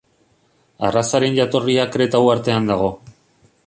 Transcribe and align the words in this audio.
Arrazaren 0.87 1.37
jatorria 1.41 1.87
Kreta 1.97 2.23
uhartean 2.27 2.71
dago. 2.73 2.95